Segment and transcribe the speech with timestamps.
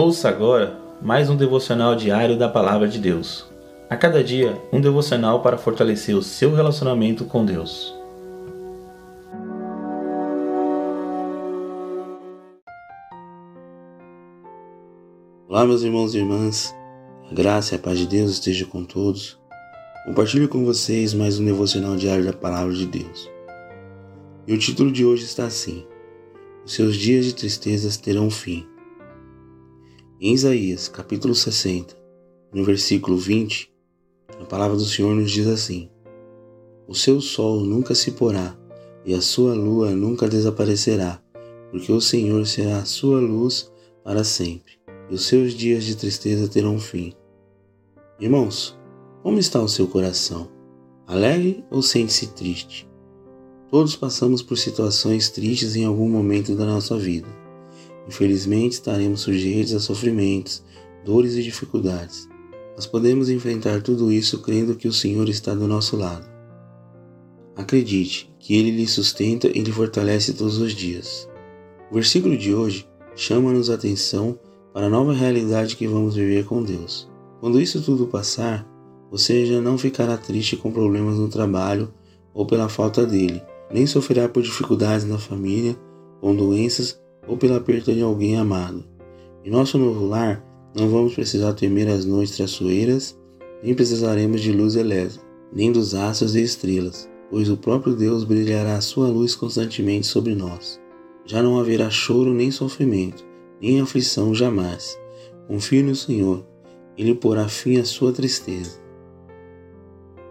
[0.00, 3.44] Ouça agora mais um devocional diário da Palavra de Deus.
[3.90, 7.92] A cada dia, um devocional para fortalecer o seu relacionamento com Deus.
[15.48, 16.72] Olá, meus irmãos e irmãs.
[17.28, 19.36] A graça e a paz de Deus esteja com todos.
[20.06, 23.28] Compartilho com vocês mais um devocional diário da Palavra de Deus.
[24.46, 25.84] E o título de hoje está assim:
[26.64, 28.64] Os seus dias de tristezas terão fim.
[30.20, 31.96] Em Isaías, capítulo 60,
[32.52, 33.72] no versículo 20,
[34.40, 35.88] a palavra do Senhor nos diz assim:
[36.88, 38.58] O seu sol nunca se porá
[39.06, 41.22] e a sua lua nunca desaparecerá,
[41.70, 43.70] porque o Senhor será a sua luz
[44.02, 44.72] para sempre,
[45.08, 47.12] e os seus dias de tristeza terão fim.
[48.18, 48.76] Irmãos,
[49.22, 50.48] como está o seu coração?
[51.06, 52.90] Alegre ou sente-se triste?
[53.70, 57.37] Todos passamos por situações tristes em algum momento da nossa vida.
[58.08, 60.64] Infelizmente, estaremos sujeitos a sofrimentos,
[61.04, 62.28] dores e dificuldades.
[62.74, 66.26] Mas podemos enfrentar tudo isso crendo que o Senhor está do nosso lado.
[67.54, 71.28] Acredite que Ele lhe sustenta e lhe fortalece todos os dias.
[71.90, 74.38] O versículo de hoje chama-nos a atenção
[74.72, 77.10] para a nova realidade que vamos viver com Deus.
[77.40, 78.66] Quando isso tudo passar,
[79.10, 81.92] você já não ficará triste com problemas no trabalho
[82.32, 83.42] ou pela falta dele,
[83.72, 85.76] nem sofrerá por dificuldades na família,
[86.20, 88.84] com doenças ou pela perda de alguém amado.
[89.44, 93.18] Em nosso novo lar, não vamos precisar temer as noites traiçoeiras,
[93.62, 98.74] nem precisaremos de luz elétrica, nem dos astros e estrelas, pois o próprio Deus brilhará
[98.76, 100.80] a sua luz constantemente sobre nós.
[101.24, 103.24] Já não haverá choro nem sofrimento,
[103.60, 104.98] nem aflição jamais.
[105.46, 106.44] Confie no Senhor,
[106.96, 108.80] Ele porá fim à sua tristeza.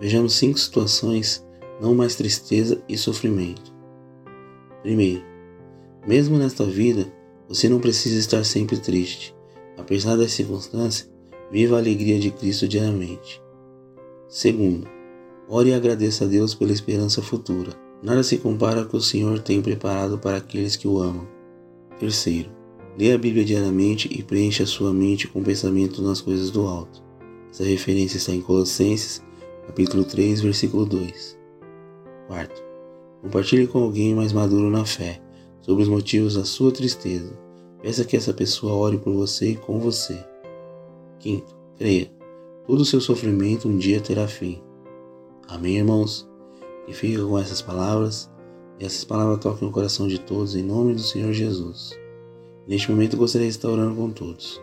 [0.00, 1.46] Vejamos cinco situações,
[1.80, 3.74] não mais tristeza e sofrimento.
[4.82, 5.22] Primeiro,
[6.06, 7.12] mesmo nesta vida,
[7.48, 9.34] você não precisa estar sempre triste.
[9.76, 11.10] Apesar das circunstâncias,
[11.50, 13.42] viva a alegria de Cristo diariamente.
[14.28, 14.86] Segundo,
[15.48, 17.72] ore e agradeça a Deus pela esperança futura.
[18.02, 21.26] Nada se compara ao que o Senhor tem preparado para aqueles que o amam.
[21.98, 22.50] Terceiro,
[22.96, 27.02] leia a Bíblia diariamente e preencha a sua mente com pensamento nas coisas do alto.
[27.50, 29.22] Essa referência está em Colossenses,
[29.66, 31.38] capítulo 3, versículo 2.
[32.28, 32.62] Quarto,
[33.22, 35.25] compartilhe com alguém mais maduro na fé
[35.66, 37.36] sobre os motivos da sua tristeza.
[37.82, 40.16] Peça que essa pessoa ore por você e com você.
[41.18, 42.08] Quinto, creia.
[42.68, 44.62] Todo o seu sofrimento um dia terá fim.
[45.48, 46.30] Amém, irmãos?
[46.86, 48.30] E fica com essas palavras.
[48.78, 51.98] E essas palavras toquem o coração de todos em nome do Senhor Jesus.
[52.68, 54.62] Neste momento gostaria de estar orando com todos.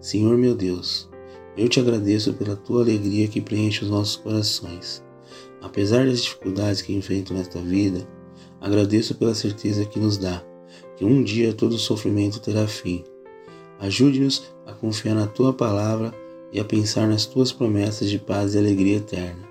[0.00, 1.08] Senhor meu Deus,
[1.56, 5.02] eu te agradeço pela tua alegria que preenche os nossos corações.
[5.60, 8.06] Apesar das dificuldades que enfrento nesta vida,
[8.60, 10.42] Agradeço pela certeza que nos dá,
[10.96, 13.04] que um dia todo sofrimento terá fim.
[13.78, 16.14] Ajude-nos a confiar na tua palavra
[16.52, 19.46] e a pensar nas tuas promessas de paz e alegria eterna.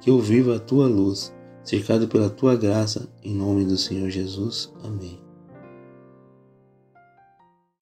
[0.00, 4.72] Que eu viva a tua luz, cercado pela tua graça, em nome do Senhor Jesus.
[4.84, 5.25] Amém.